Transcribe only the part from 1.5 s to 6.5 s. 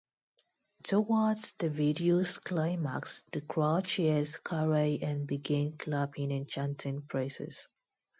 the video's climax, the crowd cheers Carey and begin clapping and